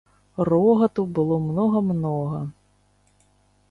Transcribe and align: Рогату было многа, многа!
Рогату 0.37 1.05
было 1.05 1.37
многа, 1.51 1.81
многа! 1.93 2.41